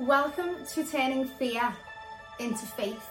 [0.00, 1.72] Welcome to turning fear
[2.40, 3.08] into faith.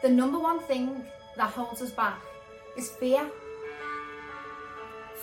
[0.00, 1.04] The number one thing
[1.36, 2.20] that holds us back
[2.76, 3.28] is fear.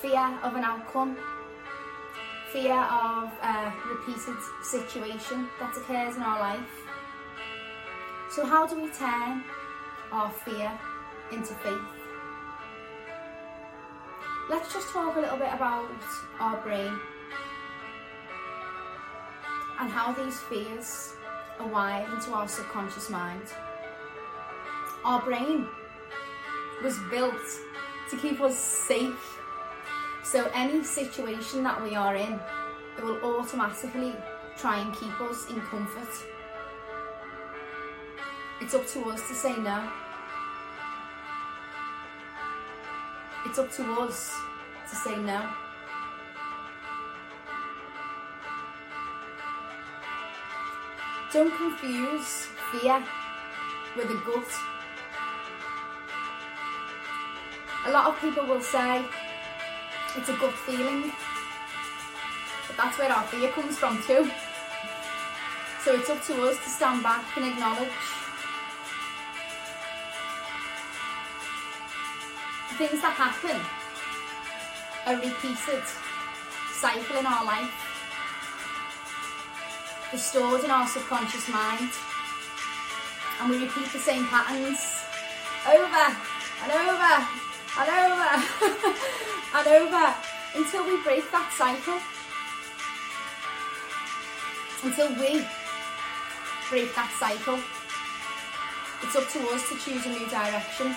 [0.02, 1.16] Fear of an outcome,
[2.52, 6.73] fear of a repeated situation that occurs in our life.
[8.30, 9.46] So, how do we turn
[10.12, 10.78] our fear
[11.32, 11.80] into faith?
[14.50, 15.89] Let's just talk a little bit about
[16.41, 17.00] our brain
[19.80, 21.14] and how these fears
[21.60, 23.43] are wired into our subconscious mind.
[25.04, 25.68] Our brain
[26.84, 27.36] was built
[28.10, 29.39] to keep us safe.
[30.24, 32.39] So any situation that we are in,
[32.98, 34.14] it will automatically
[34.58, 36.09] try and keep us in comfort.
[38.59, 39.89] It's up to us to say no.
[43.45, 44.36] It's up to us
[44.89, 45.48] to say no.
[51.33, 53.03] Don't confuse fear
[53.97, 54.47] with a gut.
[57.86, 59.03] A lot of people will say
[60.16, 61.11] it's a gut feeling,
[62.67, 64.31] but that's where our fear comes from too.
[65.84, 67.89] So it's up to us to stand back and acknowledge
[72.78, 73.59] things that happen
[75.08, 75.84] a repeated
[76.73, 77.87] cycle in our life
[80.13, 81.91] are stored in our subconscious mind.
[83.39, 84.80] And we repeat the same patterns
[85.67, 86.05] over
[86.63, 87.13] and over
[87.80, 88.30] and over
[89.58, 90.16] and over
[90.55, 92.00] until we break that cycle.
[94.83, 95.45] Until we
[96.69, 97.59] break that cycle.
[99.03, 100.95] It's up to us to choose a new direction.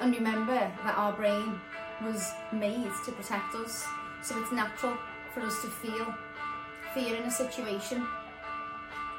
[0.00, 1.60] And remember that our brain
[2.02, 3.86] was made to protect us,
[4.22, 4.96] so it's natural
[5.32, 6.12] for us to feel
[6.94, 8.06] fear in a situation.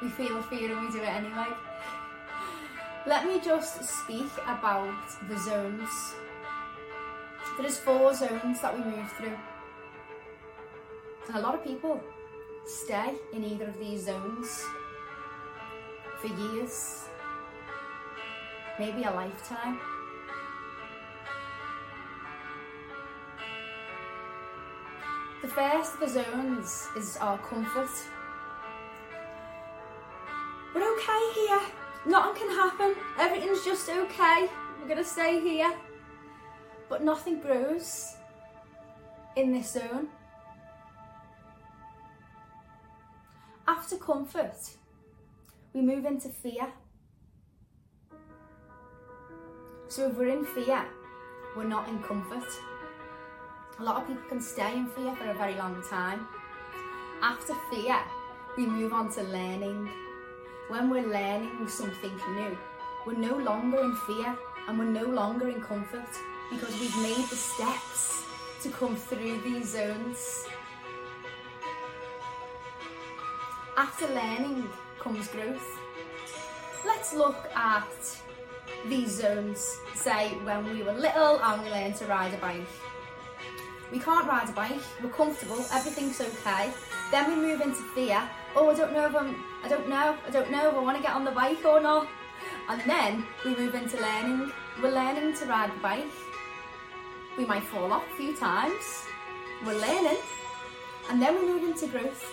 [0.02, 1.48] We feel a fear and we do it anyway.
[3.06, 4.94] Let me just speak about
[5.28, 6.14] the zones.
[7.58, 9.38] There's four zones that we move through.
[11.28, 12.02] And a lot of people
[12.66, 14.64] stay in either of these zones
[16.20, 17.04] for years,
[18.78, 19.78] maybe a lifetime.
[25.44, 27.90] The first of the zones is our comfort.
[30.74, 31.60] We're okay here.
[32.06, 32.94] Nothing can happen.
[33.18, 34.48] Everything's just okay.
[34.80, 35.70] We're going to stay here.
[36.88, 38.16] But nothing grows
[39.36, 40.08] in this zone.
[43.68, 44.56] After comfort,
[45.74, 46.72] we move into fear.
[49.88, 50.86] So if we're in fear,
[51.54, 52.48] we're not in comfort.
[53.80, 56.28] A lot of people can stay in fear for a very long time.
[57.20, 57.98] After fear,
[58.56, 59.90] we move on to learning.
[60.68, 62.56] When we're learning something new,
[63.04, 66.08] we're no longer in fear and we're no longer in comfort
[66.52, 68.22] because we've made the steps
[68.62, 70.46] to come through these zones.
[73.76, 74.68] After learning
[75.00, 75.66] comes growth.
[76.86, 78.20] Let's look at
[78.88, 82.68] these zones, say when we were little and we learned to ride a bike.
[83.92, 86.72] We can't ride a bike, we're comfortable, everything's okay.
[87.10, 88.28] Then we move into fear.
[88.56, 90.96] Oh, I don't know if I'm, I don't know, I don't know if I want
[90.96, 92.08] to get on the bike or not.
[92.68, 94.52] And then we move into learning.
[94.82, 96.06] We're learning to ride the bike.
[97.36, 99.04] We might fall off a few times.
[99.64, 100.18] We're learning.
[101.10, 102.24] And then we move into growth.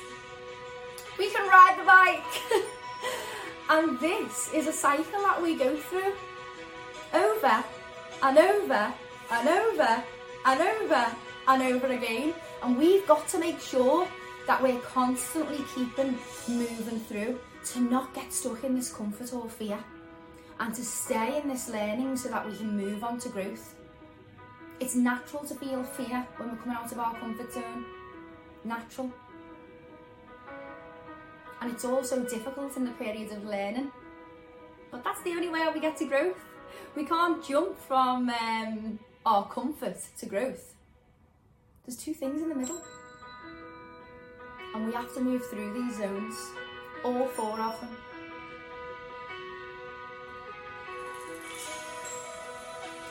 [1.17, 2.63] We can ride the bike.
[3.69, 6.13] and this is a cycle that we go through
[7.13, 7.63] over
[8.23, 8.93] and over
[9.31, 10.03] and over
[10.45, 11.15] and over
[11.51, 12.33] and over again.
[12.63, 14.07] And we've got to make sure
[14.47, 16.17] that we're constantly keeping
[16.47, 19.77] moving through to not get stuck in this comfort or fear
[20.59, 23.75] and to stay in this learning so that we can move on to growth.
[24.79, 27.85] It's natural to feel fear when we're coming out of our comfort zone.
[28.63, 29.11] Natural.
[31.61, 33.91] And it's also difficult in the period of learning.
[34.89, 36.39] But that's the only way we get to growth.
[36.95, 40.73] We can't jump from um, our comfort to growth.
[41.85, 42.81] There's two things in the middle.
[44.75, 46.35] And we have to move through these zones,
[47.03, 47.97] all four of them.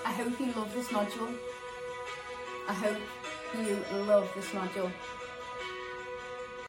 [0.07, 1.35] I hope you love this module.
[2.69, 2.99] I hope
[3.59, 4.91] you love this module.